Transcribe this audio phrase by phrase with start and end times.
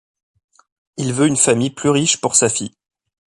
[0.97, 2.73] Il veut une famille plus riche pour sa fille.